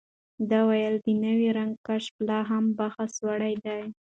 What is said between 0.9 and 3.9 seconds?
د نوي رنګ کشف لا هم بحثوړ دی.